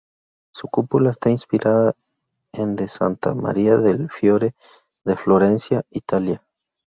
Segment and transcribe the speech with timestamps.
[0.51, 1.93] Su cúpula está inspirada
[2.53, 4.55] en de Santa María del Fiore
[5.05, 6.43] de Florencia, Italia.